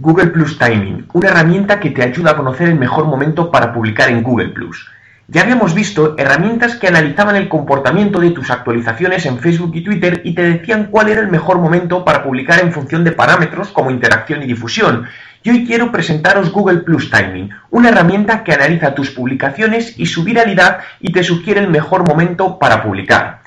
Google 0.00 0.28
Plus 0.28 0.58
Timing, 0.58 1.08
una 1.12 1.28
herramienta 1.28 1.78
que 1.78 1.90
te 1.90 2.02
ayuda 2.02 2.30
a 2.30 2.36
conocer 2.36 2.68
el 2.68 2.78
mejor 2.78 3.04
momento 3.04 3.50
para 3.50 3.70
publicar 3.70 4.08
en 4.08 4.22
Google 4.22 4.48
Plus. 4.48 4.88
Ya 5.28 5.42
habíamos 5.42 5.74
visto 5.74 6.14
herramientas 6.16 6.76
que 6.76 6.88
analizaban 6.88 7.36
el 7.36 7.50
comportamiento 7.50 8.18
de 8.18 8.30
tus 8.30 8.50
actualizaciones 8.50 9.26
en 9.26 9.38
Facebook 9.38 9.72
y 9.74 9.84
Twitter 9.84 10.22
y 10.24 10.34
te 10.34 10.42
decían 10.42 10.86
cuál 10.90 11.10
era 11.10 11.20
el 11.20 11.28
mejor 11.28 11.58
momento 11.58 12.02
para 12.02 12.22
publicar 12.22 12.60
en 12.60 12.72
función 12.72 13.04
de 13.04 13.12
parámetros 13.12 13.68
como 13.68 13.90
interacción 13.90 14.42
y 14.42 14.46
difusión. 14.46 15.04
Y 15.42 15.50
hoy 15.50 15.66
quiero 15.66 15.92
presentaros 15.92 16.50
Google 16.50 16.78
Plus 16.78 17.10
Timing, 17.10 17.50
una 17.68 17.90
herramienta 17.90 18.42
que 18.42 18.54
analiza 18.54 18.94
tus 18.94 19.10
publicaciones 19.10 19.98
y 19.98 20.06
su 20.06 20.24
viralidad 20.24 20.78
y 21.00 21.12
te 21.12 21.22
sugiere 21.22 21.60
el 21.60 21.68
mejor 21.68 22.08
momento 22.08 22.58
para 22.58 22.82
publicar. 22.82 23.40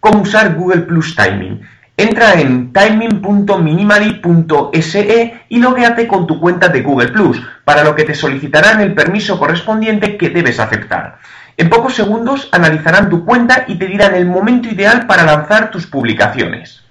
¿Cómo 0.00 0.22
usar 0.22 0.54
Google 0.54 0.82
Plus 0.82 1.14
Timing? 1.14 1.60
Entra 1.98 2.40
en 2.40 2.72
timing.minimally.se 2.72 5.34
y 5.48 5.58
logueate 5.58 6.06
con 6.06 6.28
tu 6.28 6.38
cuenta 6.38 6.68
de 6.68 6.82
Google 6.82 7.08
Plus, 7.08 7.42
para 7.64 7.82
lo 7.82 7.96
que 7.96 8.04
te 8.04 8.14
solicitarán 8.14 8.80
el 8.80 8.94
permiso 8.94 9.36
correspondiente 9.36 10.16
que 10.16 10.30
debes 10.30 10.60
aceptar. 10.60 11.18
En 11.56 11.68
pocos 11.68 11.96
segundos 11.96 12.48
analizarán 12.52 13.10
tu 13.10 13.24
cuenta 13.24 13.64
y 13.66 13.80
te 13.80 13.86
dirán 13.86 14.14
el 14.14 14.26
momento 14.26 14.68
ideal 14.68 15.08
para 15.08 15.24
lanzar 15.24 15.72
tus 15.72 15.88
publicaciones. 15.88 16.84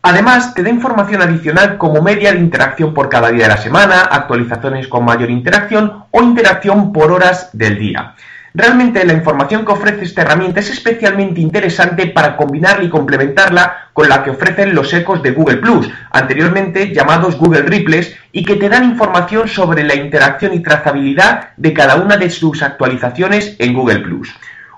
Además, 0.00 0.54
te 0.54 0.62
da 0.62 0.70
información 0.70 1.20
adicional 1.20 1.76
como 1.76 2.00
media 2.00 2.32
de 2.32 2.38
interacción 2.38 2.94
por 2.94 3.10
cada 3.10 3.30
día 3.30 3.48
de 3.48 3.54
la 3.56 3.58
semana, 3.58 4.08
actualizaciones 4.10 4.88
con 4.88 5.04
mayor 5.04 5.30
interacción 5.30 6.04
o 6.10 6.22
interacción 6.22 6.94
por 6.94 7.12
horas 7.12 7.50
del 7.52 7.78
día. 7.78 8.14
Realmente 8.58 9.04
la 9.04 9.12
información 9.12 9.66
que 9.66 9.72
ofrece 9.72 10.06
esta 10.06 10.22
herramienta 10.22 10.60
es 10.60 10.70
especialmente 10.70 11.42
interesante 11.42 12.06
para 12.06 12.38
combinarla 12.38 12.84
y 12.84 12.88
complementarla 12.88 13.90
con 13.92 14.08
la 14.08 14.24
que 14.24 14.30
ofrecen 14.30 14.74
los 14.74 14.94
ecos 14.94 15.22
de 15.22 15.32
Google 15.32 15.58
Plus, 15.58 15.90
anteriormente 16.10 16.94
llamados 16.94 17.36
Google 17.36 17.64
Ripples, 17.64 18.16
y 18.32 18.46
que 18.46 18.56
te 18.56 18.70
dan 18.70 18.84
información 18.84 19.46
sobre 19.46 19.84
la 19.84 19.94
interacción 19.94 20.54
y 20.54 20.60
trazabilidad 20.60 21.50
de 21.58 21.74
cada 21.74 21.96
una 21.96 22.16
de 22.16 22.30
sus 22.30 22.62
actualizaciones 22.62 23.56
en 23.58 23.74
Google 23.74 23.98
Plus. 23.98 24.34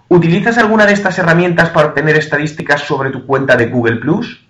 ¿Utilizas 0.08 0.58
alguna 0.58 0.84
de 0.84 0.94
estas 0.94 1.16
herramientas 1.20 1.68
para 1.68 1.86
obtener 1.86 2.16
estadísticas 2.16 2.80
sobre 2.80 3.10
tu 3.10 3.26
cuenta 3.26 3.54
de 3.54 3.66
Google 3.66 3.98
Plus? 3.98 4.44